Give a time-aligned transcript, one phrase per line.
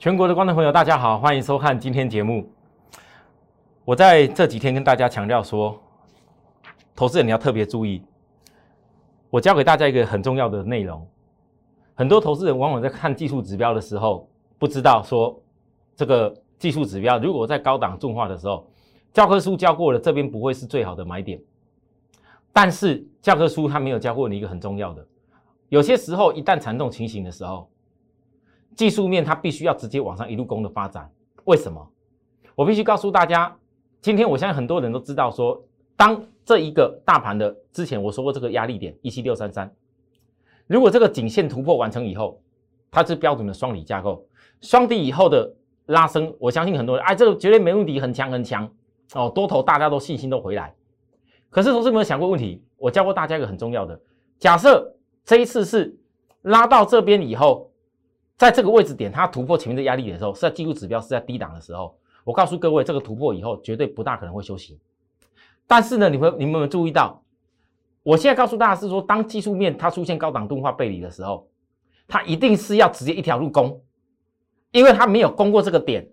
[0.00, 2.50] 全国的观众朋友，大家好，欢迎收看今天节目。
[3.84, 5.78] 我在这几天跟大家强调说，
[6.96, 8.02] 投资人你要特别注意。
[9.28, 11.06] 我教给大家一个很重要的内容，
[11.94, 14.26] 很多投资人往往在看技术指标的时候，
[14.58, 15.38] 不知道说
[15.94, 18.66] 这个技术指标如果在高档重化的时候，
[19.12, 21.38] 教科书教过了，这边不会是最好的买点。
[22.54, 25.06] 但是教科书它没有教过你一个很重要的，
[25.68, 27.68] 有些时候一旦缠动情形的时候。
[28.76, 31.10] 技术面它必须要直接往上一路攻的发展，
[31.44, 31.86] 为什么？
[32.54, 33.54] 我必须告诉大家，
[34.00, 35.62] 今天我相信很多人都知道，说
[35.96, 39.70] 当这一个大盘的之前我说过这个压力点一七六三三，
[40.66, 42.40] 如果这个颈线突破完成以后，
[42.90, 44.26] 它是标准的双底架构，
[44.60, 45.54] 双底以后的
[45.86, 48.70] 拉升，我相信很多人哎，这个绝对没问题，很强很强
[49.14, 50.74] 哦，多头大家都信心都回来。
[51.50, 52.62] 可是同事有没有想过问题？
[52.76, 54.00] 我教过大家一个很重要的，
[54.38, 55.98] 假设这一次是
[56.42, 57.69] 拉到这边以后。
[58.40, 61.94] 在这个位置点，它突破前面的压力点的时候，是在技术指标是在低档的时候。
[62.24, 64.80] 我告诉各位，这个突破以后绝对不大可能会休息。
[65.66, 67.22] 但是呢，你们你们有注意到，
[68.02, 71.50] 我现在告诉大家是说，当技术面它出现高档钝化背离的时候，
[72.08, 73.78] 它一定是要直接一条路攻，
[74.70, 76.08] 因为它没有攻过这个点，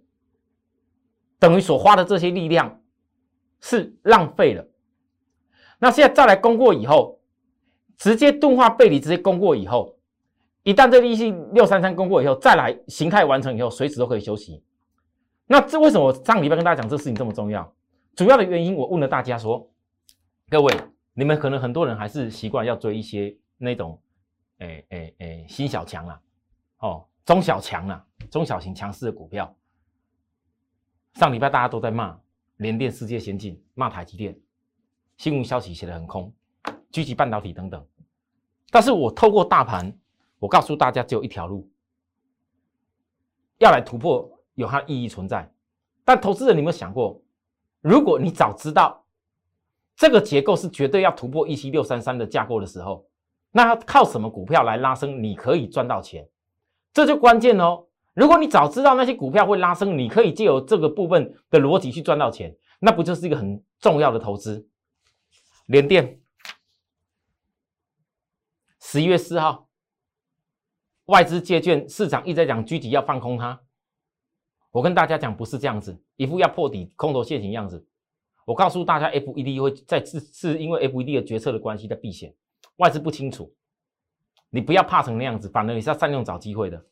[1.39, 2.81] 等于所花的这些力量
[3.61, 4.67] 是浪费了。
[5.80, 7.22] 那现在再来攻过以后，
[7.95, 9.97] 直接钝化背离，直接攻过以后。
[10.68, 14.62] 一旦这利息六三三攻过以后，再来形态完成以后，随时都可以休息。
[15.46, 17.73] 那这为什么我上礼拜跟大家讲这事情这么重要？
[18.18, 19.66] 主要的原因，我问了大家说，
[20.50, 20.78] 各位，
[21.14, 23.98] 你们可能很多人还是习惯要追一些那种，
[24.58, 26.22] 诶诶诶，新小强啊，
[26.80, 29.56] 哦，中小强啊，中小型强势的股票。
[31.14, 32.20] 上礼拜大家都在骂
[32.58, 34.38] 联电、世界先进，骂台积电，
[35.16, 36.30] 新闻消息写的很空，
[36.92, 37.88] 狙击半导体等等。
[38.70, 39.98] 但是我透过大盘。
[40.40, 41.70] 我告诉大家，只有一条路，
[43.58, 45.52] 要来突破，有它意义存在。
[46.06, 47.22] 但投资人，你有没有想过，
[47.82, 49.06] 如果你早知道
[49.95, 53.08] 这个结构是绝对要突破一七六三三的架构的时候，
[53.52, 55.22] 那靠什么股票来拉升？
[55.22, 56.30] 你可以赚到钱，
[56.94, 57.86] 这就关键哦。
[58.14, 64.67] 如果你早知道那些股票会拉升，你可以借由这个部分的逻辑去赚到钱，那不就是一个很重要的投资？
[65.66, 66.22] 联电，
[68.80, 69.67] 十一月四号。
[71.08, 73.58] 外资借券市场一直在讲具体要放空它，
[74.72, 77.86] 我跟大家讲不是这样子，一副要破底空头陷阱样子。
[78.44, 82.34] 我告诉大家，FED 会在是是因为 FED 的决策的关系在避险，
[82.78, 83.54] 外资不清楚，
[84.50, 86.86] 你不要怕成那样子，反而你是要善用找机会的。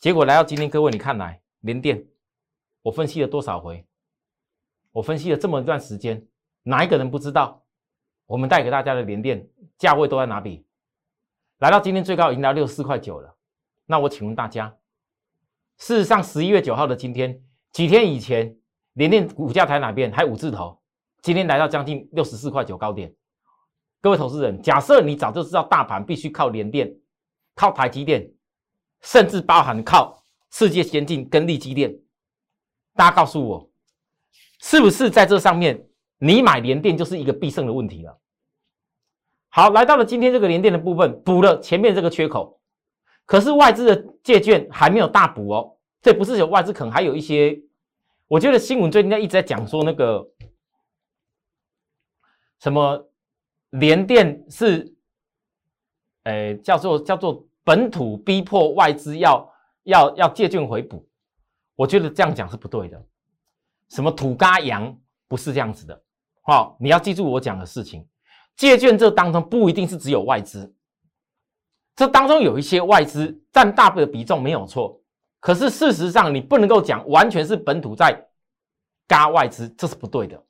[0.00, 2.02] 结果来到今天，各位你看来连电，
[2.80, 3.86] 我分析了多少回？
[4.92, 6.26] 我分析了这么一段时间，
[6.62, 7.62] 哪一个人不知道？
[8.24, 9.46] 我们带给大家的连电
[9.76, 10.66] 价位都在哪里？
[11.58, 13.34] 来到今天最高已经到六十四块九了。
[13.90, 14.76] 那我请问大家，
[15.78, 18.54] 事实上，十一月九号的今天，几天以前，
[18.92, 20.12] 联电股价才哪边？
[20.12, 20.78] 还五字头，
[21.22, 23.10] 今天来到将近六十四块九高点。
[24.02, 26.94] 各位投资人，假设你早就知道大盘必须靠联电、
[27.54, 28.30] 靠台积电，
[29.00, 31.98] 甚至包含靠世界先进跟力积电，
[32.94, 33.70] 大家告诉我，
[34.60, 35.88] 是不是在这上面，
[36.18, 38.20] 你买联电就是一个必胜的问题了？
[39.48, 42.57] 好，来到了今天这个联电的部分，补了前面这个缺口。
[43.28, 47.62] 可是外资的借券还没有大补哦，这不是有外资，可能还有一些。
[48.26, 50.26] 我觉得新闻最近在一直在讲说那个
[52.60, 53.10] 什么
[53.70, 54.94] 联电是，
[56.24, 59.52] 诶叫做叫做本土逼迫外资要
[59.82, 61.06] 要要借券回补，
[61.76, 63.06] 我觉得这样讲是不对的。
[63.90, 66.02] 什么土嘎羊不是这样子的，
[66.40, 68.08] 好，你要记住我讲的事情，
[68.56, 70.74] 借券这当中不一定是只有外资。
[71.98, 75.00] 这当中有一些外资占大部的比重没有错，
[75.40, 78.24] 可是事实上你不能够讲完全是本土在
[79.08, 80.40] 嘎外资，这是不对的。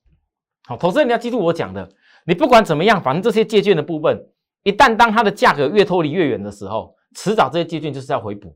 [0.67, 1.89] 好，投资人你要记住我讲的，
[2.27, 4.23] 你不管怎么样，反正这些借券的部分，
[4.63, 8.55] 一旦当它的价格越脱离越远的时候，迟早这些借券就是要回补。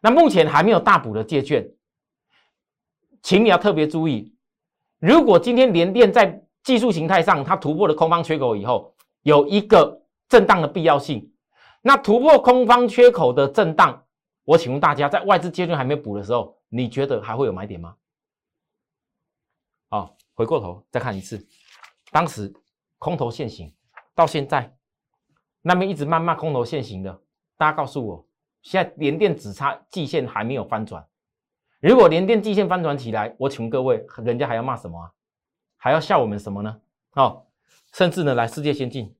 [0.00, 1.68] 那目前还没有大补的借券，
[3.20, 4.32] 请你要特别注意，
[5.00, 11.28] 如果今天联电在技术形态上它突破了空方缺口以后，有一个震荡的必要性。
[11.82, 14.06] 那突破空方缺口的震荡，
[14.44, 17.96] 我请问大家，在外资阶段还没补的时候，你觉得还会有买点吗？
[19.88, 21.44] 好，回过头再看一次，
[22.10, 22.50] 当时
[22.98, 23.74] 空头现行，
[24.14, 24.74] 到现在
[25.60, 27.20] 那边一直慢慢空头现行的，
[27.56, 28.26] 大家告诉我，
[28.62, 31.04] 现在连电只差季线还没有翻转，
[31.80, 35.12] 如果连电季线翻转起来，我请问各位，人家还要骂什么啊？
[35.76, 36.80] 还要笑我们什么呢？
[37.14, 37.44] 哦，
[37.92, 39.14] 甚至呢，来世界先进。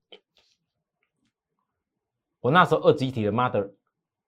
[2.43, 3.71] 我那时候二级体的 mother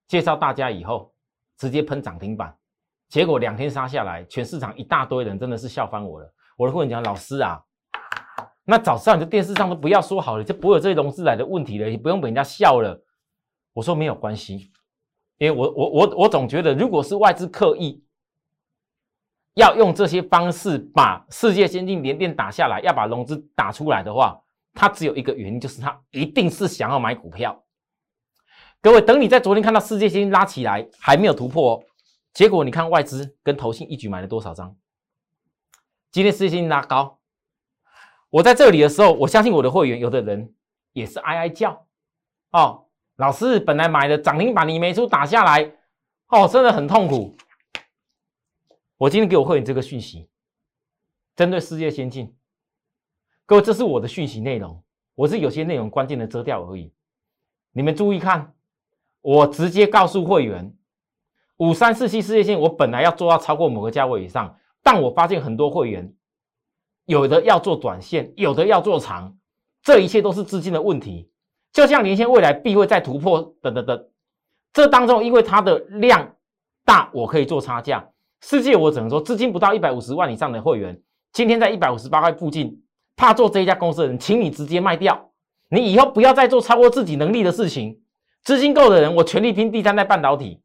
[0.06, 1.12] 介绍大家以后，
[1.58, 2.56] 直接喷涨停板，
[3.08, 6.34] 结果两天杀下来，全市场一大堆人真的是笑翻我了。
[6.56, 7.60] 我的会员讲，老师啊，
[8.62, 13.04] 那早上你在电视上都不要说好了，就不会有这些融资来的问题了，也不用被人家笑了。
[13.72, 14.70] 我说没有关系，
[15.38, 18.04] 因为我我我我总觉得，如果是外资刻意
[19.54, 24.40] 要用这些方式把世界先进联电打下来，要把融资打出来的话，
[24.72, 27.63] 它只有一个原因，就是它一定是想要买股票。
[28.84, 31.82] 各位，等你在昨天看到世界先拉起来，还没有突破，
[32.34, 34.76] 结果你看外资跟投信一举买了多少张？
[36.12, 37.18] 今天世界先拉高，
[38.28, 40.52] 我在这里的时候，我相信我的会员有的人
[40.92, 41.86] 也是哀哀叫
[42.50, 42.84] 哦。
[43.16, 45.62] 老师本来买的涨停板你没出打下来，
[46.26, 47.34] 哦，真的很痛苦。
[48.98, 50.28] 我今天给我会员这个讯息，
[51.34, 52.36] 针对世界先进，
[53.46, 54.84] 各位这是我的讯息内容，
[55.14, 56.92] 我是有些内容关键的遮掉而已。
[57.72, 58.54] 你们注意看，
[59.24, 60.70] 我直接告诉会员，
[61.56, 66.12] 五三四七世界线，我本来要做到超过某个价位以上，但我发现很多会员
[67.06, 69.34] 有的要做短线，有的要做长，
[69.82, 71.30] 这一切都是资金的问题。
[71.72, 74.06] 就像连线未来必会再突破，等等等，
[74.74, 76.36] 这当中因为它的量
[76.84, 78.06] 大，我可以做差价。
[78.42, 81.00] 世界我只能说，资金不到一百五十万以上的会员，
[81.32, 82.82] 今天在一百五十八块附近，
[83.16, 85.30] 怕做这一家公司的人，请你直接卖掉。
[85.70, 88.02] 你以后不要再做超过自己能力的事情。
[88.44, 90.60] 资金够的人，我全力拼第三代半导体。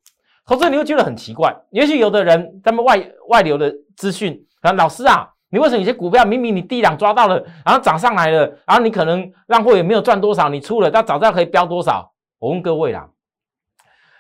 [0.46, 5.30] 投资你会觉得很奇怪，也许有的人他们外外流的资讯啊，老师啊。
[5.52, 12.12] 你为什么有些股票明明你低档抓到了，然后涨上来了，然后你可能让会员没有赚多少，你出了，他早知道可以标多少？
[12.38, 13.10] 我问各位啦，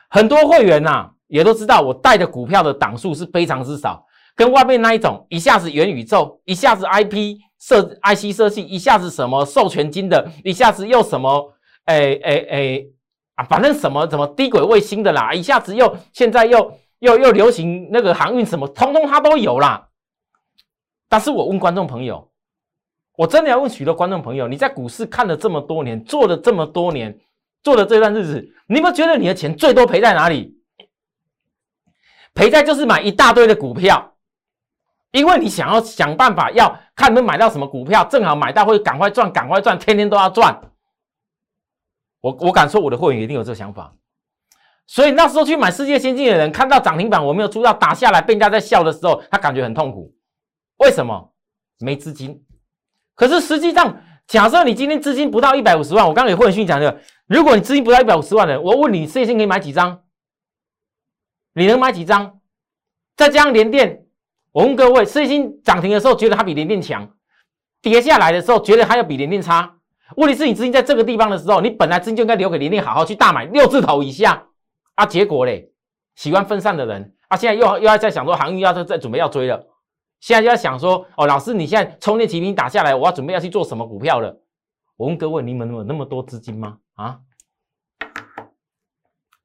[0.10, 4.04] 很多会员呐也都知道，我带的股票的档数是非常之少，
[4.36, 11.54] 跟外面那一种一下子元宇宙，一下子 IP 设 IC 设计，一下子什么授权金的，一下子又什么，
[11.86, 12.84] 哎哎哎
[13.44, 19.88] 反正什么什么低轨卫星的啦，一下子又现在又又又流行那个航运什么，通通它都有啦。
[21.08, 22.30] 但是我问观众朋友，
[23.16, 27.20] 我真的要问许多观众朋友，你在股市看了这么多年，做了这么多年，
[27.64, 30.58] 做了这段日子，你有没有觉得你的钱最多赔在哪里？
[32.36, 34.14] 赔在就是买一大堆的股票，
[35.12, 40.69] 因为你想要想办法要看能买到什么股票，正好买到会赶快赚，赶快赚，天天都要赚。
[42.22, 43.94] 我我敢说我的会员一定有这个想法，
[44.88, 50.14] 所以那时候去买世界先进的人，看到涨停板我没有出到打下来，被人家在笑的时候，他感觉很痛苦。
[50.78, 51.34] 为什么
[51.80, 52.44] 没资金？
[53.16, 60.04] 可是实际上，假设你今天资金不到一百五十万，我刚给会员讯讲的，如果你资金不到一百五十万的，我问你，事业线可以买几张？
[61.54, 62.40] 你能买几张？
[63.16, 64.06] 再加上连电，
[64.52, 67.10] 我问各位，事业线涨停的时候觉得它比连电强，
[67.82, 69.79] 跌下来的时候觉得它要比连电差。
[70.16, 74.48] 问题是你资金在这个地方的时候，你本来资金就应该留给玲玲，好好去大买六字头以下
[74.96, 75.06] 啊。
[75.06, 75.72] 结果嘞，
[76.16, 79.68] 喜欢分散的人啊，现在又又要在想说航运要在准备要追了。
[80.20, 84.42] 现在就要想说，哦，老师，你现在充电骑兵打下来，我要准备要去做什么股票了？
[84.98, 86.78] 我问各位，你们有那么多资金吗？
[86.96, 87.20] 啊？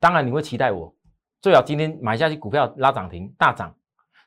[0.00, 0.92] 当然你会期待我，
[1.40, 3.72] 最好今天买下去股票拉涨停大涨，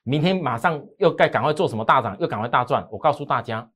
[0.04, 2.88] 明天马上又该赶快做什么大涨，又赶快大赚。
[2.90, 3.70] 我告诉大家，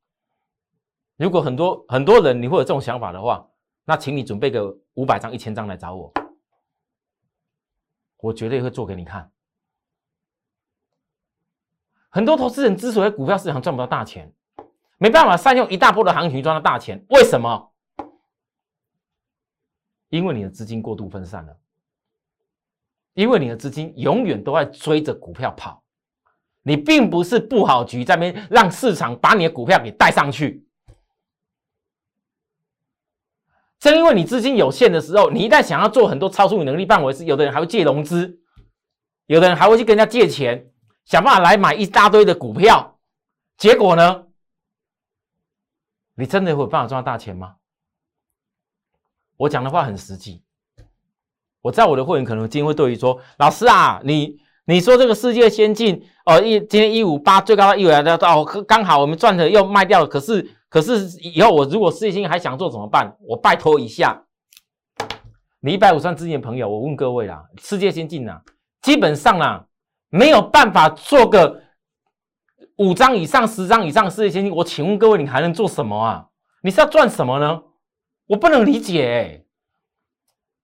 [1.21, 3.47] 如果很多很多人你会有这种想法的话，
[3.85, 6.11] 那请你准备个五百张、一千张来找我，
[8.17, 9.31] 我绝对会做给你看。
[12.09, 14.33] 很多投资人之所以股票市场赚不到大钱，
[14.97, 17.71] 没办法善用一大波的行情赚到大钱，为什么？
[20.09, 21.55] 因为你的资金过度分散了，
[23.13, 25.83] 因为你的资金永远都在追着股票跑，
[26.63, 30.65] 你并不是布好局在那边让市场把你的股票给带上去。
[33.81, 38.39] 正因为你资金有限的时候，你一旦想要做很多超出你能力范围时，有的人还会借融资，
[39.25, 40.71] 有的人还会去跟人家借钱。
[41.03, 42.99] 想办法来买一大堆的股票，
[43.57, 44.27] 结果呢？
[46.13, 47.55] 你真的会有办法赚到大钱吗？
[49.37, 50.43] 我讲的话很实际。
[51.63, 60.07] 我在我的会员可能今天会对于说：“老师啊，你你说这个世界先进哦，一今天一五八最高到一五来的哦，刚好我们赚的又卖掉了。
[60.07, 63.15] 可是可是以后我如果世界先进还想做怎么办？
[63.19, 64.25] 我拜托一下，
[65.59, 68.41] 你一百五十万资金的朋友，我问各位啦，世界先进啊，
[68.81, 69.67] 基本上啊。
[70.13, 71.63] 没有办法做个
[72.75, 76.27] 五张以上、十张以上的世界先进，我请问各位，你还能做什么啊？
[76.63, 77.63] 你是要赚什么呢？
[78.27, 79.45] 我不能理解。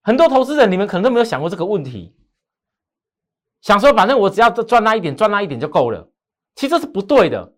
[0.01, 2.13] 很多投资人，你们可能都没有想过这个问题，
[3.61, 6.11] 想说反正我只要赚那一点，赚那一点就够了。
[6.53, 7.53] 其实这是不对的。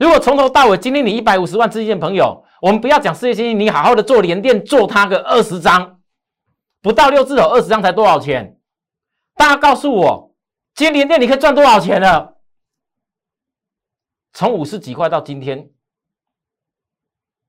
[0.00, 6.00] 如果从头到尾，今天你一百五十万资金的朋友，我们不要讲世界先进，你好好的做连电，做它个二十张，
[6.80, 8.58] 不到六字头，二十张才多少钱？
[9.34, 10.34] 大家告诉我。
[10.74, 12.38] 今天连电你可以赚多少钱了？
[14.32, 15.68] 从五十几块到今天，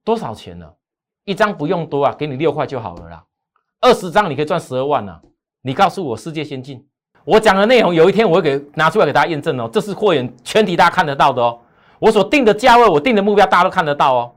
[0.04, 0.76] 多少钱了？
[1.24, 3.24] 一张不用多啊，给你六块就好了啦。
[3.80, 5.22] 二十张你可以赚十二万呢。
[5.62, 6.86] 你告诉我，世界先进，
[7.24, 9.70] 我讲的内容有一天我会给拿出来给大家验证哦。
[9.72, 11.58] 这是会员全体大家看得到的哦。
[12.02, 14.32] 我所定的价位，我定的目标，大家都看得到哦。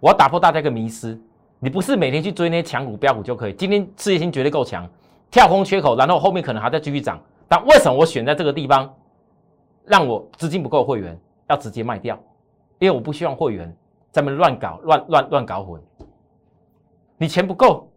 [0.00, 1.16] 我要打破大家一个迷思，
[1.60, 3.52] 你不是每天去追那些强股标股就可以。
[3.52, 4.90] 今天世界星绝对够强，
[5.30, 7.22] 跳空缺口，然后后面可能还在继续涨。
[7.46, 8.92] 但为什么我选在这个地方，
[9.84, 11.16] 让我资金不够会员
[11.48, 12.18] 要直接卖掉？
[12.80, 13.72] 因为我不希望会员
[14.10, 15.80] 在那乱搞、乱乱乱搞混。
[17.18, 17.88] 你钱不够，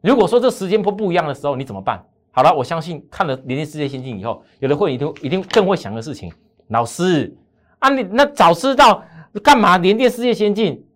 [0.00, 2.04] 如果说这时间不不一样的时候，你怎么办？
[2.32, 6.32] 好了，我相信看了联电世界先进以后，有的会员一定一定更会想的事情，
[6.66, 7.32] 老师。
[7.80, 9.04] 啊，你那早知道
[9.42, 9.76] 干嘛？
[9.78, 10.86] 连电世界先进，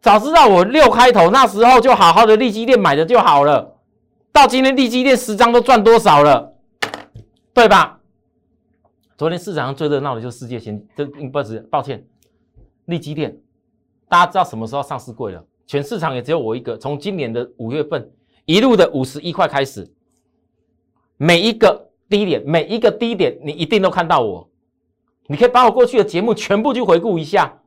[0.00, 3.76] 早知道我六开头那时候就好好的利基店买的就好了。
[4.32, 6.54] 到今天利基店十张都赚多少了，
[7.54, 8.00] 对吧？
[9.16, 12.04] 昨天市场上最热闹的就是世界先，这不是抱歉，
[12.86, 13.36] 利基店，
[14.08, 15.44] 大家知道什么时候上市贵了？
[15.66, 16.76] 全市场也只有我一个。
[16.76, 18.10] 从今年的五月份
[18.44, 19.88] 一路的五十一块开始，
[21.16, 24.49] 每一个低点，每一个低点，你一定都看到我。
[25.30, 27.62] 你可以把我过去的节目全部去回顾一下，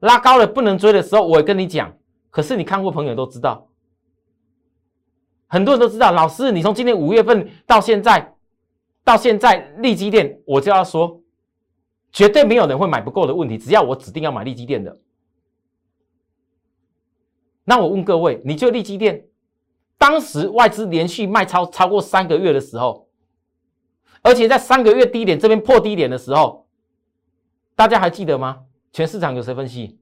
[0.00, 1.96] 拉高了不能追的时候，我也跟你讲。
[2.28, 3.68] 可是你看过朋友都知道，
[5.46, 6.10] 很多人都知道。
[6.10, 8.34] 老师，你从今年五月份到现在，
[9.04, 11.22] 到现在利基店，我就要说，
[12.10, 13.56] 绝对没有人会买不够的问题。
[13.56, 14.98] 只要我指定要买利基店的，
[17.62, 19.24] 那我问各位，你就利基店，
[19.96, 23.05] 当时外资连续卖超超过三个月的时候。
[24.26, 26.66] 而且在三个月低点这边破低点的时候，
[27.76, 28.64] 大家还记得吗？
[28.92, 30.00] 全市场有谁分析？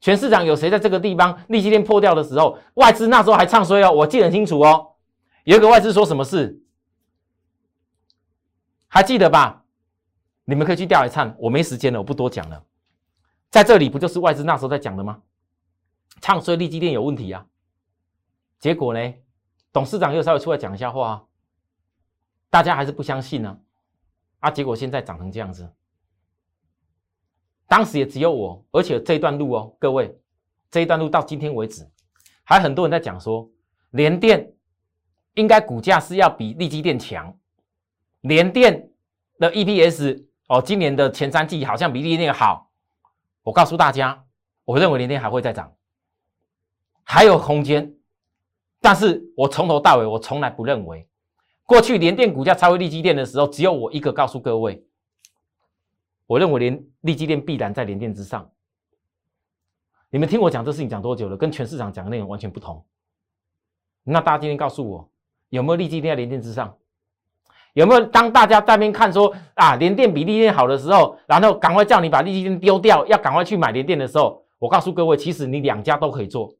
[0.00, 4.92] 全市场有谁在这个地方利息链破掉的时候，外资那时候还唱衰哦，我记得很清楚哦。
[5.42, 6.62] 有一个外资说什么事？
[8.86, 9.64] 还记得吧？
[10.44, 12.62] 你们可以去调来看，我没时间了，我不多讲了。
[13.50, 15.20] 在这里不就是外资那时候在讲的吗？
[16.20, 17.44] 唱衰利基店有问题啊。
[18.60, 19.14] 结果呢，
[19.72, 21.26] 董事长又稍微出来讲一下话。
[22.50, 23.58] 大家还是不相信呢，
[24.40, 24.50] 啊！
[24.50, 25.72] 结果现在涨成这样子，
[27.68, 30.20] 当时也只有我，而且这一段路哦，各位，
[30.68, 31.88] 这一段路到今天为止，
[32.42, 33.48] 还很多人在讲说，
[33.90, 34.52] 联电
[35.34, 37.38] 应该股价是要比利基电强，
[38.22, 38.90] 联电
[39.38, 42.72] 的 EPS 哦，今年的前三季好像比利基电好。
[43.42, 44.26] 我告诉大家，
[44.64, 45.74] 我认为联电还会再涨，
[47.04, 47.94] 还有空间，
[48.80, 51.08] 但是我从头到尾，我从来不认为。
[51.70, 54.84] 过去联电股价超越利基电的时候，只有我一个告诉各位，
[56.26, 58.50] 我认为连利基电必然在联电之上。
[60.10, 61.36] 你们听我讲这事情讲多久了？
[61.36, 62.84] 跟全市场讲的内容完全不同。
[64.02, 65.08] 那大家今天告诉我，
[65.50, 66.76] 有没有利基电在联电之上？
[67.74, 76.52] 有没有当大家在边看说啊联电比利电好的时候，然后赶快叫你把利基电丢掉，要赶快去买联电的时候，我告诉各位，其实你两家都可以做。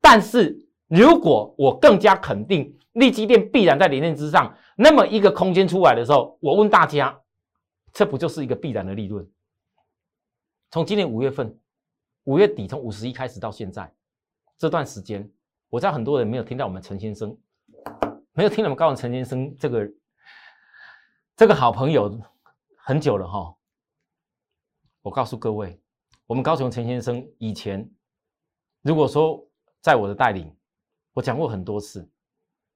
[0.00, 2.72] 但是如果我更加肯定。
[2.98, 7.20] 利基电必然在联电之上，那么一个空间出来的时候，我问大家，
[7.92, 9.28] 这不就是一个必然的利润？
[10.70, 11.58] 从今年五月份，
[12.24, 13.92] 五月底从五十一开始到现在
[14.56, 15.30] 这段时间，
[15.70, 17.36] 我知道很多人没有听到我们陈先生，
[18.32, 19.90] 没有听到我们高雄陈先生这个
[21.36, 22.20] 这个好朋友
[22.76, 23.54] 很久了哈。
[25.02, 25.80] 我告诉各位，
[26.26, 27.88] 我们高雄陈先生以前
[28.82, 29.46] 如果说
[29.80, 30.54] 在我的带领，
[31.12, 32.08] 我讲过很多次。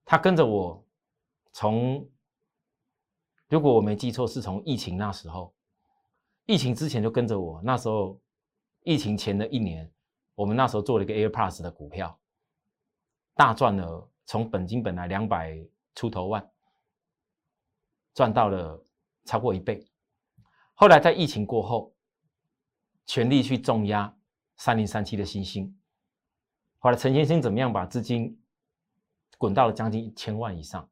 [0.04, 0.85] 他跟着我，
[1.52, 2.06] 从
[3.49, 5.54] 如果我没记错，是从疫情那时候，
[6.47, 7.61] 疫情之前就跟着我。
[7.62, 8.21] 那时候
[8.82, 9.90] 疫情前的一年，
[10.35, 12.18] 我们那时候做了一个 AirPlus 的股票，
[13.35, 15.56] 大赚了，从本金本来两百
[15.94, 16.50] 出头万，
[18.14, 18.85] 赚到了
[19.25, 19.87] 超过一倍。
[20.75, 21.94] 后来在疫情过后，
[23.06, 24.14] 全力去重压
[24.56, 25.78] 三零三七的新兴。
[26.78, 28.41] 后来陈先生怎么样把资金？
[29.42, 30.88] 滚到了将近一千万以上，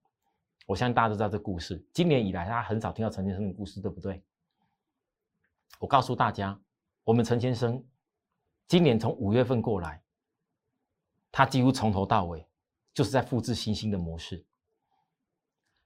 [0.66, 1.86] 我相信大家都知道这故事。
[1.92, 4.24] 今年以来，大家很少听到陈先生的故事，对不对？
[5.78, 6.60] 我告诉大家，
[7.04, 7.80] 我们陈先生
[8.66, 10.02] 今年从五月份过来，
[11.30, 12.44] 他几乎从头到尾
[12.92, 14.44] 就是在复制新兴的模式。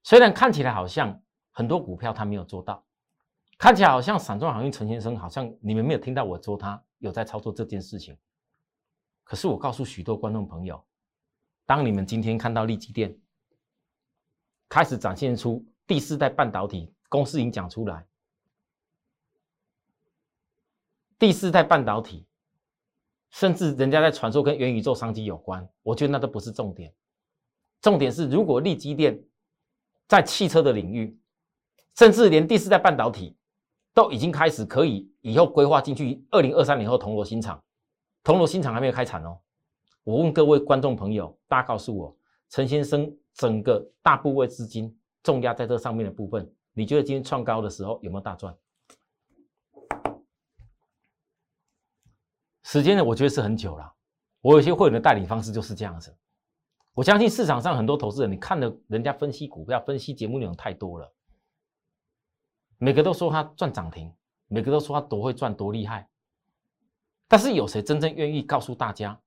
[0.03, 2.83] 虽然看起来好像很多股票他没有做到，
[3.59, 8.17] 看起来好像散装航运陈先生好像你们没有听到我说他有在操作这件事情。
[9.23, 10.83] 可是我告诉许多观众朋友。
[11.67, 13.17] 当你们今天看到利基电
[14.69, 18.07] 开始展现出第四代半导体公司已经讲出来，
[21.19, 22.27] 第四代半导体，
[23.31, 26.93] 甚至人家在传说跟元宇宙商机有关，我觉得那都不是重点。
[27.81, 29.23] 重点是，如果利基电
[30.09, 31.19] 在汽车的领域，
[31.95, 33.37] 甚至连第四代半导体
[33.93, 36.27] 都已经开始可以以后规划进去。
[36.31, 37.63] 二零二三年后铜锣新厂，
[38.23, 39.39] 铜锣新厂还没有开产哦。
[40.05, 42.15] 我问各位观众朋友，大家告诉我，
[42.51, 48.55] 陈先生整个大部位资金重压在这上面的部分，你觉得今天创高的时候有没有大赚？
[52.63, 53.05] 时间呢？
[53.05, 53.95] 我觉得是很久了。
[54.43, 56.15] 我有些会员的代理方式就是这样子。
[56.93, 61.11] 我相信市场上很多投资人，你看的人家分析股票、分析节目内容太多了，
[62.77, 64.15] 每个都说他赚涨停，
[64.49, 66.11] 每个都说他多会赚、多厉害。
[67.27, 69.19] 但是有谁真正愿意告诉大家，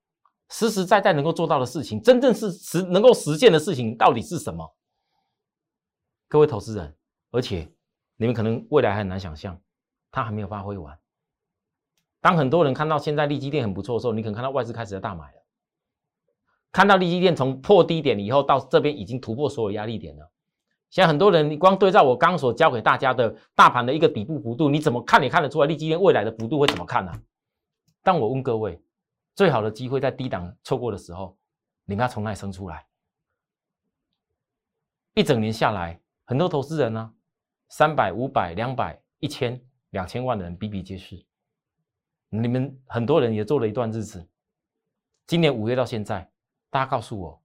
[0.50, 4.76] 实实在在能够做到的事情，真正是实能够实现的事情到底是什么？
[6.28, 6.96] 各位投资人，
[7.32, 7.72] 而且
[8.16, 9.60] 你们可能未来还很难想象，
[10.12, 10.98] 他还没有发挥完。
[12.20, 15.44] 当很多人看到现在利基店很不错的时候，你可能看到外资开始在大买了。
[16.72, 20.30] 看到利基店从破低点以后到这边已经突破所有压力点了。
[20.90, 27.12] 现在很多人，你光对照我刚所教给大家的大盘的一个底部幅度，你怎么看也看得出来利基店未来的幅度会怎么看呢？
[28.04, 28.82] 但我问各位，
[29.38, 31.38] 最好的机会在低档错过的时候，
[31.86, 32.88] 你们要从那里生出来。
[35.14, 37.14] 一整年下来，很多投资人呢，
[37.70, 41.24] 三百、五百、两百、一千、两千万的人比比皆是。
[42.30, 44.28] 你们很多人也做了一段日子，
[45.28, 46.28] 今年五月到现在。
[46.72, 47.40] 大家告诉我，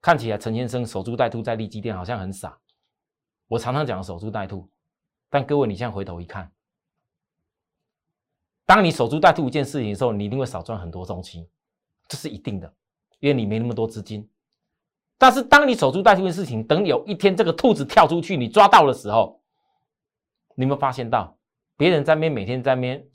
[0.00, 2.58] 看起来陈先生守株待兔在利基店好像很傻。
[3.48, 4.66] 我常常讲守株待兔，
[5.28, 6.50] 但各位你现在回头一看，
[8.68, 11.48] 当你守株待兔一件事情的时候，你一定会少赚很多东西，
[12.06, 12.70] 这是一定的，
[13.18, 14.28] 因为你没那么多资金。
[15.16, 19.42] 但是当你守株待兔的事情，等有一天这个兔子跳出去，你抓到的时候，
[20.54, 21.38] 你有没有发现到
[21.78, 23.08] 别人在边每天在边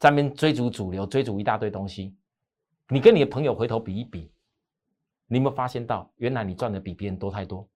[0.00, 2.16] 在边追逐主流，追逐一大堆东西？
[2.88, 4.32] 你跟你的朋友回头比一比，
[5.28, 7.68] 你有没有发现到，原来你赚的比别人多太多？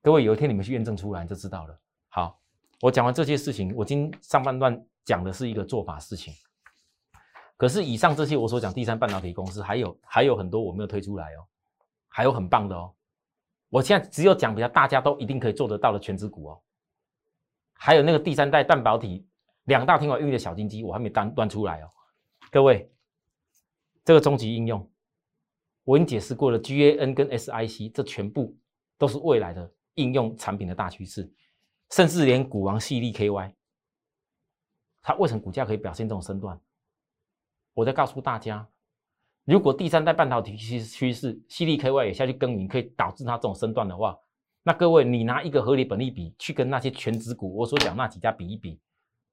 [0.00, 1.78] 各位，有一天你们去验证出来就知道了。
[2.08, 2.40] 好，
[2.80, 6.32] 我讲完这些事情，我今上半段讲的是一个做法事情。
[7.56, 11.46] 可是以上这些我所讲第三半导体公司，还有还有很多我没有推出来哦，
[12.08, 12.94] 还有很棒的哦。
[13.68, 16.62] 我现在只有讲比较大家都一定可以做得到的全职股哦，
[17.74, 19.26] 还有那个第三代半导体
[19.64, 21.90] 两大天王孕育的小金鸡，我还没端端出来哦，
[22.50, 22.90] 各位。
[24.04, 24.90] 这个终极应用，
[25.84, 26.58] 我已经解释过了。
[26.58, 28.56] GAN 跟 SIC，这全部
[28.96, 31.30] 都是未来的应用产品的大趋势，
[31.90, 33.54] 甚至连股王系力 KY，
[35.02, 36.60] 它为什么股价可以表现这种身段？
[37.74, 38.68] 我在告诉大家，
[39.44, 44.18] 如果第三代半导体趋趋势，系力 KY 也下去耕耘，可以导致它这种身段的话，
[44.62, 48.78] 那各位，你拿一个合理本利比去跟那些全职股我所讲那几家比一比，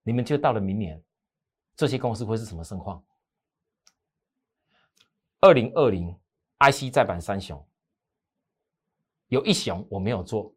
[0.03, 1.03] 你们就到了明年，
[1.75, 3.03] 这些公司会是什么盛况？
[5.41, 6.17] 二零二零
[6.59, 7.67] IC 再版三雄，
[9.27, 10.54] 有一雄我没有做，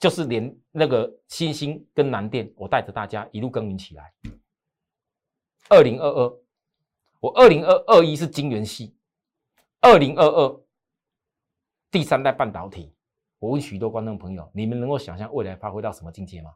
[0.00, 4.12] 就是连那个新兴跟南电，我带着大家一路耕耘起来。
[5.68, 6.40] 二零二二，
[7.20, 8.96] 我二零二二一是晶圆系，
[9.80, 10.60] 二零二二
[11.90, 12.92] 第三代半导体。
[13.38, 16.50] 我问许多观众朋友，你们能够想象未来发挥到什么境界吗？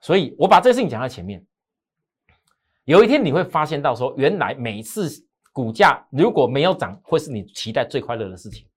[0.00, 1.46] 所以我把这事情讲在前面，
[2.84, 5.24] 有一天你会发现到说，原来每次。
[5.52, 8.68] 股价如果没有涨，会是你期待最快乐的事情，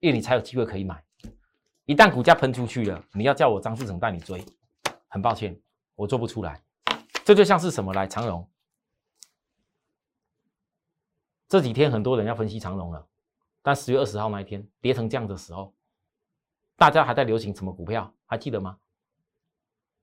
[0.00, 1.02] 因为你才有机会可以买。
[1.90, 4.46] 一旦股价喷出去了，你要叫我张志成带你追，
[5.08, 5.60] 很抱歉，
[5.96, 6.62] 我做不出来。
[7.24, 8.06] 这就像是什么来？
[8.06, 8.48] 长荣
[11.48, 13.04] 这几天很多人要分析长荣了，
[13.60, 15.74] 但十月二十号那一天跌成这样的时候，
[16.76, 18.14] 大家还在流行什么股票？
[18.24, 18.78] 还记得吗？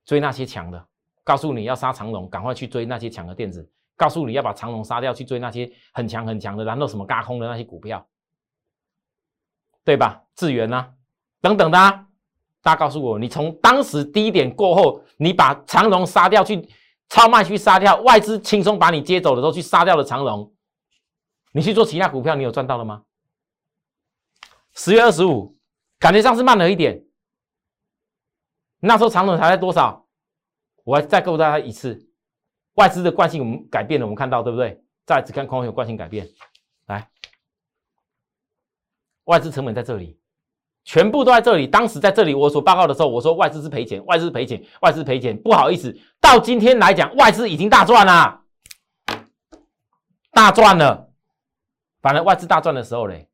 [0.04, 0.88] 追那些强的，
[1.24, 3.66] 告诉你要杀长荣，赶快去追那些强的电子。
[3.96, 8.06] 告诉你要把长龙杀掉，去追那些很强很强的，然后什么嘎空的那些股票，
[9.86, 10.26] 对吧？
[10.36, 10.94] 智源啊，
[11.42, 12.08] 等等的啊，
[12.62, 16.68] 大家告诉我，你从当时低点过后，你把长龙杀掉，去
[17.10, 20.54] 超卖去杀掉，外资轻松把你接走的时候去杀掉了长龙，
[21.52, 23.04] 你去做其他股票，你有赚到了吗？
[24.74, 25.58] 十月二十五，
[26.00, 27.04] 感觉上是慢了一点，
[28.80, 30.08] 那时候长龙才在多少？
[30.84, 32.06] 我再告诉大家一次。
[32.76, 34.80] 外资的惯性我们改变了，我们看到对不对？
[35.04, 36.28] 再次看空有惯性改变，
[36.86, 37.10] 来，
[39.24, 40.20] 外资成本在这里，
[40.88, 41.68] 全部都在这里。
[41.68, 45.38] 当时在这里我所报告的时候，我说外资是赔钱，外资赔钱，外资赔钱。
[45.42, 48.42] 不好意思，到今天来讲，外资已经大赚了，
[50.32, 51.12] 大赚了。
[52.02, 53.28] 反而外资大赚的时候嘞，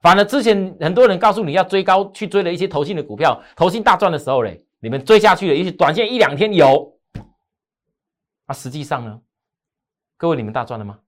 [0.00, 6.98] 反而之前很多人告诉你要追高去追了一些投信的股票，投信大赚的时候嘞，你们追下去了，也许短线一两天有。
[8.48, 9.20] 那实际上呢？
[10.16, 10.98] 各位，你们大赚了吗？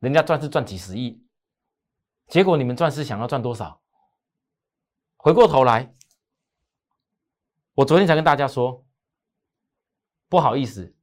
[0.00, 1.22] 人家赚是赚几十亿，
[2.30, 3.80] 结果你们赚是想要赚多少？
[5.16, 5.92] 回过头来，
[7.74, 8.84] 我昨天才跟大家说，
[10.28, 10.94] 不好意思，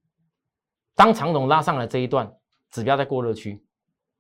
[0.95, 2.33] 当长龙拉上来这一段
[2.71, 3.61] 指标在过热区，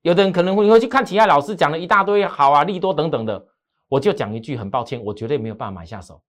[0.01, 3.47] 有的人可能会会去看其他老师讲了一大堆好啊利多等等的，
[3.87, 6.21] 我就讲一句很抱歉，我绝对没有办法买下手。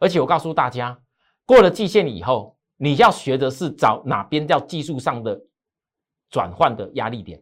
[0.00, 1.00] 而且我告诉大家，
[1.46, 5.40] 过了季线以后，你要学的是找哪边叫技术上的
[6.28, 7.40] 转换的压力点，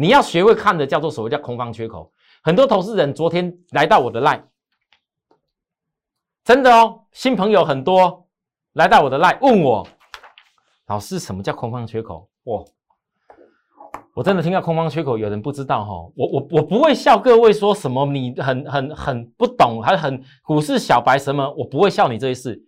[0.00, 2.12] 你要学会看的叫做所谓叫空方缺口。
[2.40, 4.44] 很多投资人昨天来到我的 line，
[6.44, 8.28] 真的哦，新朋友很多
[8.74, 9.84] 来到我的 line 问我，
[10.86, 12.30] 老师什么叫空方缺口？
[12.44, 12.64] 哇，
[14.14, 22.64] 我真的听到空方缺口，有人不知道哈，我我我不会笑各位说什么你很很很不懂，还很股市小白什么，我不会笑你这一事，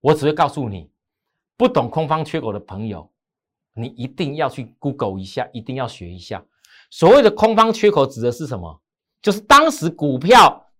[0.00, 0.90] 我只会告诉你，
[1.56, 3.08] 不懂空方缺口的朋友，
[3.72, 6.44] 你一定要去 Google 一下，一定要学一下，
[6.92, 8.78] 所谓的空方缺口指的是什么？
[9.22, 10.70] 就是当时股票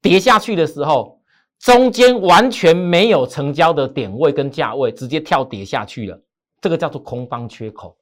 [0.00, 1.20] 跌下去的时候，
[1.58, 6.22] 中间完全没有成交的点位跟价位，直接跳跌下去了，
[6.60, 7.98] 这个叫做空方缺口。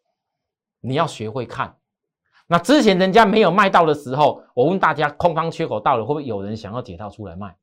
[0.80, 1.74] 你要学会看。
[2.46, 7.56] 那之前人家没有卖到的时候，我问大家，空方缺口到了，会不会有人想要解套出来卖？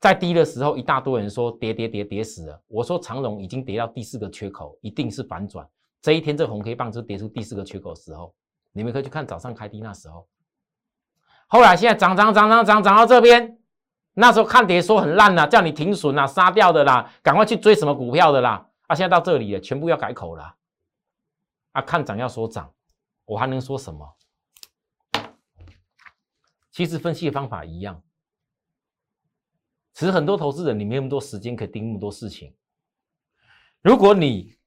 [0.00, 2.60] 在低的时候，一大堆人说跌跌跌跌死了。
[2.66, 5.64] 我说长龙已经跌到第四个缺口，一定是反转。
[6.00, 8.34] 这一天这红 K 棒就跌出第四个缺口的时候。
[8.72, 10.28] 你们可以去看早上开低那时候，
[11.48, 13.58] 后来现在涨涨涨涨涨涨到这边，
[14.12, 20.54] 那时候看跌说很烂呐，叫你停损啊，杀掉的啦，赶快去追什么股票的啦，啊，现在到这里了，全部要改口了，
[21.72, 22.72] 啊，看涨要说涨，
[23.24, 24.16] 我还能说什么？
[26.70, 28.00] 其实分析的方法一样，
[29.94, 32.54] 其实很多投资人你没那么多时间可以盯那么多事情，
[33.82, 34.57] 如果你。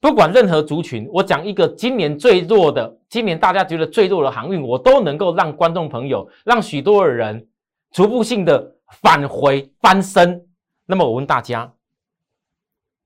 [0.00, 7.46] 不管任何族群，我讲一个今年最弱的，今年大家觉得最弱的航运，我都能够让观众朋友，让许多的人
[7.90, 10.48] 逐步性的返回翻身。
[10.86, 11.70] 那么我问大家，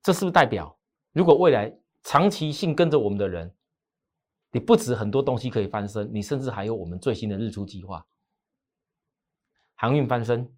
[0.05, 0.79] 这是不是代表，
[1.13, 3.53] 如果未来长期性跟着我们的人，
[4.53, 8.07] 你不止很多东西可以翻身，你甚至还有我们最新的日出计划，
[9.75, 10.49] 航运翻身，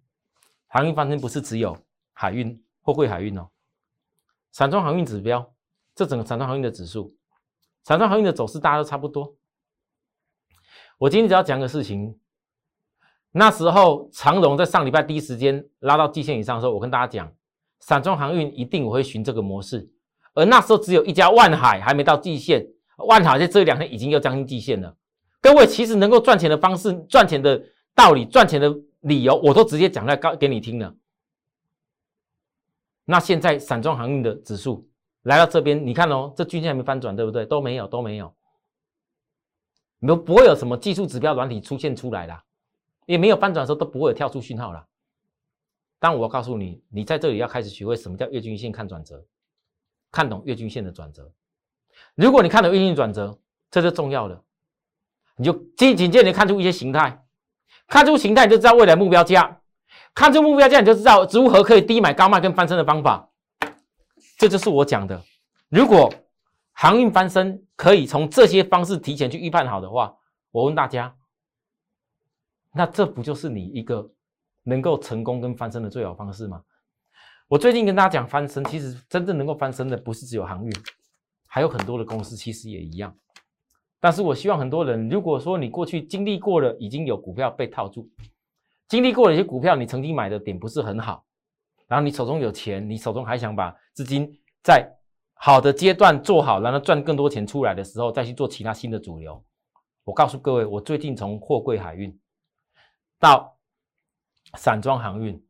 [0.67, 1.75] 航运翻身不是只有
[2.13, 3.49] 海运、货柜海运哦，
[4.51, 5.51] 散装航运指标。
[5.97, 7.15] 这整个散装航运的指数，
[7.83, 9.35] 散装航运的走势大家都差不多。
[10.99, 12.19] 我今天只要讲个事情，
[13.31, 17.33] 那时候长荣在上礼拜第一时间拉到季线以上的时候，我跟大家讲，
[17.79, 19.89] 散装航运一定我会循这个模式。
[20.35, 22.63] 而那时候只有一家万海还没到季线，
[23.07, 24.95] 万海在这两天已经要将近季线了。
[25.41, 27.59] 各位其实能够赚钱的方式、赚钱的
[27.95, 30.95] 道理、赚钱的理由，我都直接讲在告给你听了。
[33.05, 34.87] 那现在散装航运的指数。
[35.27, 37.45] 来到这边，你看哦，这均线还没翻转，对不对？
[37.45, 38.33] 都没有，都没有，
[39.99, 42.41] 没不会有什么技术指标软体出现出来啦，
[43.05, 44.87] 也没有翻转的时候都不会有跳出讯号了。
[45.99, 49.25] 但我告诉你，你在这里要开始学会什么叫月均线看转折，
[50.11, 51.29] 看懂月均线的转折。
[52.15, 53.37] 如果你看懂月均线转折，
[53.69, 54.41] 这就重要了，
[55.35, 57.25] 你就紧紧接着看出一些形态，
[57.87, 59.59] 看出形态你就知道未来目标价，
[60.15, 63.29] 看出目标价你就知道如何可以低买高卖跟翻身的方法。
[64.37, 65.19] 这就是我讲的，
[65.67, 66.13] 如果
[66.71, 70.15] 航运翻身可以从这些方式提前去预判好的话，
[70.51, 71.15] 我问大家，
[72.71, 74.11] 那这不就是你一个
[74.61, 76.61] 能够成功跟翻身的最好方式吗？
[77.47, 80.71] 我最近跟大家讲翻身，其实真正能够翻身的不是只有航运，
[81.47, 83.17] 还有很多的公司其实也一样。
[83.99, 88.07] 但是我希望很多人，如果说你过去经历过了，已经有股票被套住，
[88.87, 91.25] 经历过了一些股票，你曾经买的点不是很好。
[91.87, 94.29] 然后你手中有钱，你手中还想把资金
[94.61, 94.87] 在
[95.33, 99.41] 好的阶段做好，然后赚更多钱出来的时候，再去做其他新的主流。
[100.03, 102.17] 我告诉各位，我最近从货柜海运
[103.19, 103.57] 到
[104.55, 105.41] 散装航运，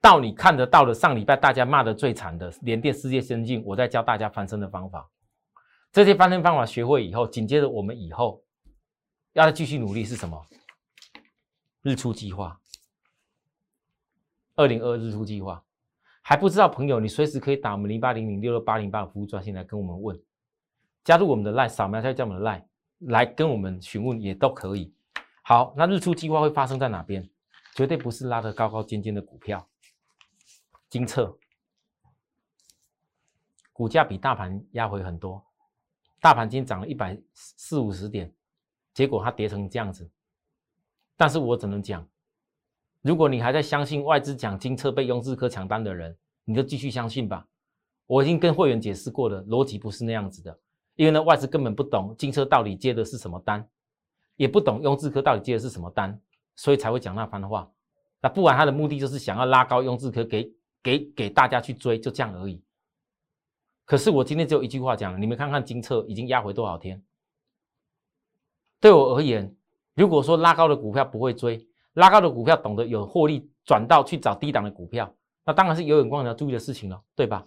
[0.00, 5.10] 到你看得到的上礼拜大家骂的最惨的联电世界先进，我在教大家翻身的方法。
[5.92, 8.44] 这些翻身方法学会以后，紧接着我们以后
[9.32, 10.46] 要再继续努力是什么？
[11.82, 12.60] 日出计划，
[14.54, 15.64] 二零二日出计划。
[16.30, 20.16] 还不知道朋友，你随时可以打我们零八零零六六八零八的服务专线来跟我们问，
[21.02, 22.62] 加入我们的 line，扫描一下叫我们的 line
[23.00, 24.94] 来跟我们询问也都可以。
[25.42, 27.28] 好，那日出计划会发生在哪边？
[27.74, 29.68] 绝对不是拉得高高尖尖的股票，
[30.88, 31.36] 金策
[33.72, 35.44] 股价比大盘压回很多，
[36.20, 38.32] 大盘今天涨了一百四五十点，
[38.94, 40.08] 结果它跌成这样子，
[41.16, 42.06] 但是我只能讲。
[43.02, 47.46] 如果你还在相信外资讲金策被用日科抢单的人，你就继续相信吧。
[48.06, 50.58] 我已经跟会员解释过了，逻辑不是那样子的。
[50.96, 53.66] 因为呢外资根本不懂金车到底接的是什么单，
[54.36, 56.20] 也不懂雍智科到底接的是什么单，
[56.56, 57.70] 所以才会讲那番话。
[58.20, 62.62] 那不然他的目的就是想要拉高雍智科给给给大家去追，就这样而已。
[63.86, 67.02] 可是我今天只有一句话讲，你们看看金策已经压回多少天？
[68.78, 69.56] 对我而言，
[69.94, 77.46] 如果说拉高的股票不会追，拉高的股票懂得有获利转到去找低档的股票，那当然是有眼光要注意的事情了，对吧？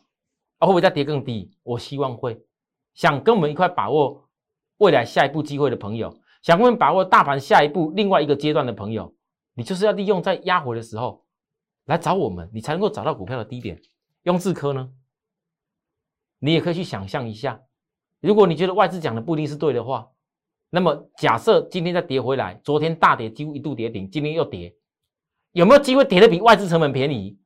[0.60, 1.52] 啊，会不会再跌更低？
[1.64, 2.44] 我希望会。
[2.94, 4.30] 想跟我们一块把握
[4.78, 9.16] 未来下一步机会的朋友，想跟我们把握大盘下一步另外一个阶段的朋友，
[9.56, 11.26] 你就是要利用在压回的时候
[11.86, 13.82] 来找我们，你才能够找到股票的低点。
[14.24, 14.92] 用智科呢？
[16.40, 17.64] 你也可以去想象一下，
[18.20, 20.10] 如果你觉得外资讲的不一定是对的话，
[20.70, 24.76] 那么假设今天再跌回来，昨天大跌几乎一度跌停，今天又跌，
[25.52, 27.40] 有没有机会跌的比外资成本便宜？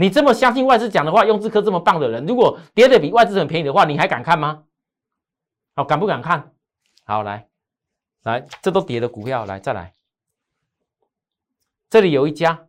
[0.00, 4.62] 你这么相信外资讲的话，用智科这么棒的人，如果跌的比外资很便宜的话，你还敢看吗？
[5.74, 6.52] 好，敢不敢看？
[7.02, 7.48] 好，来，
[8.22, 9.94] 来，这都跌的股票，来再来，
[11.90, 12.68] 这里有一家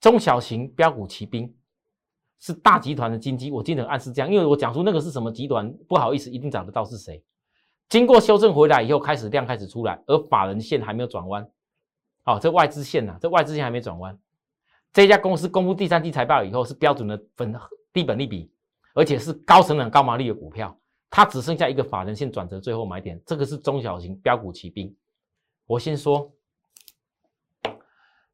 [0.00, 1.54] 中小型标股骑兵。
[2.40, 7.22] 是大集团的金鸡，我经常暗示这样，因为我讲出那个是什么集团，不好意思，一定找得到是谁。
[7.88, 11.48] 经过修正回来以后，开始量开始出来，而法人线还没有转弯。
[12.22, 14.18] 好，这外资线呐，这外资线还没转弯。
[14.92, 17.54] 这家公司公布第三季财报以后，是标准的分
[17.92, 18.50] 低本利比，
[18.94, 20.76] 而且是高成长高毛利的股票，
[21.10, 24.94] 它只剩下一个法人线转折，最后买点，这个是中小型标股骑兵。
[25.66, 26.32] 我先说，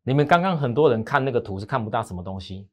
[0.02, 2.68] 你们刚刚很多人看那个图是看不到什么东西。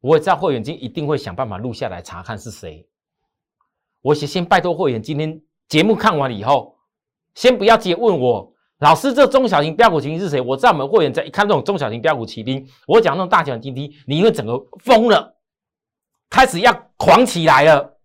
[0.00, 2.88] 我知道会员金一定会想办法录下来查看是谁。
[4.00, 6.76] 我先先拜托会员，今天节目看完以后，
[7.34, 8.51] 先不要直接问我，
[8.82, 10.40] 老师这中小型标股骑兵是谁？
[10.40, 15.36] 我知道我们会员在一看这种中小型标股骑兵，我讲那种大奖金低，你因为整个疯了，
[16.28, 17.96] 开始要狂起来了。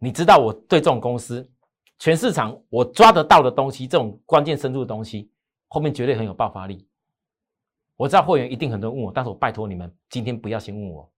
[0.00, 1.48] 你知道我对这种公司，
[1.96, 5.30] 全市场我抓得到的东西，这种关键深度的东西，
[5.68, 6.84] 后面绝对很有爆发力。
[7.94, 11.08] 我知道会员一定很多人问我，但是我拜托你们今天不要先问我，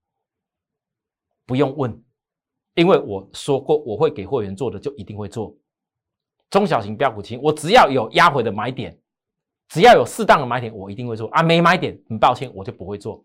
[1.46, 1.98] 不用问，
[2.74, 5.56] 因为我说过我会给会员做的就一定会做。
[6.50, 8.98] 中小型标股金，我只要有压回的买点，
[9.68, 11.42] 只要有适当的买点，我一定会做啊。
[11.42, 13.24] 没买点，很抱歉，我就不会做。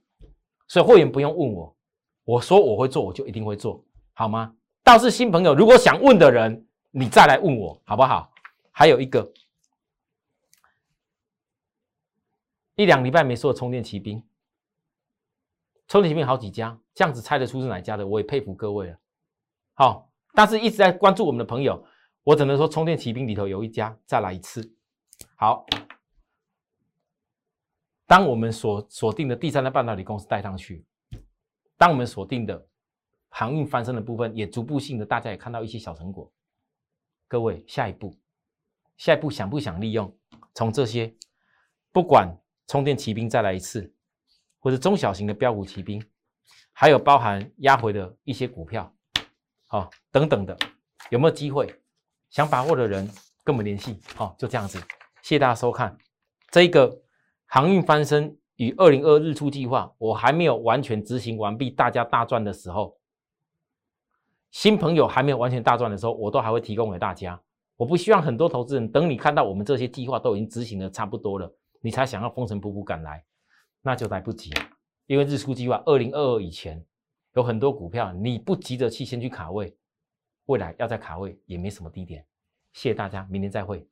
[0.68, 1.76] 所以会员不用问我，
[2.24, 3.84] 我说我会做，我就一定会做，
[4.14, 4.56] 好吗？
[4.84, 8.32] 倒是新朋友，如果想问的人，你再来问我好不好？
[8.72, 9.32] 还有一个。
[12.76, 14.22] 一两礼拜没说充电骑兵，
[15.88, 18.98] 充电骑兵好几家，这样子猜得出是哪家的，我也佩服各位了。
[19.74, 21.84] 好，但是一直在关注我们的朋友，
[22.26, 24.76] 我只能说充电骑兵里头有一家，再来一次。
[25.36, 25.64] 好，
[28.08, 30.84] 当我们锁锁定的第三代半导体公司带上去，
[31.78, 32.68] 当我们锁定的
[33.30, 36.34] 航运翻身的部分也逐步性的，大家也看到一些小成果。
[37.28, 38.18] 各位，下一步，
[38.98, 40.12] 下一步想不想利用
[40.56, 41.16] 从这些
[41.92, 42.36] 不管？
[42.68, 43.94] 充电骑兵再来一次，
[44.58, 46.04] 或者中小型的标股骑兵，
[46.72, 48.92] 还有包含压回的一些股票，
[49.68, 50.58] 好，等等的，
[51.12, 51.72] 有没有机会？
[52.36, 53.10] 想把握的人
[53.46, 54.78] 跟我们联系，好，就这样子。
[55.22, 55.98] 谢谢大家收看
[56.52, 56.94] 这个
[57.46, 62.98] 航运翻身与二零二日出计划，我还没有完全执行完毕，大家大赚的时候，
[64.52, 67.42] 新朋友还没有完全大赚的时候，我都还会提供给大家。
[67.78, 71.50] 我不希望很多投资人等你看到我们这些计划都已经执行的差不多了。
[71.80, 73.24] 你才想要风尘仆仆赶来，
[73.82, 74.52] 那就来不及。
[75.06, 76.86] 因为日出计划二零二二以前
[77.36, 79.74] 有很多股票，你不急着去先去卡位，
[80.46, 82.24] 未来要在卡位也没什么低点。
[82.74, 83.88] 谢谢大家，明天再会。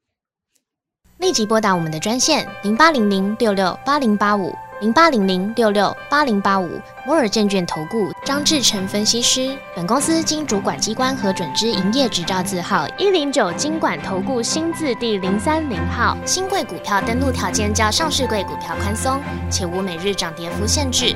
[1.18, 6.68] 立即拨打我们的专线零八零零六六八零八五零八零零六六八零八五
[7.06, 9.58] 摩尔证券投顾张志成分析师。
[9.76, 16.18] 本公司经主管机关核准之营业执照字号一零九金管投顾新字第零三零号。
[16.26, 21.16] 新贵股票登录条件较上市贵股票宽松，且无每日涨跌幅限制。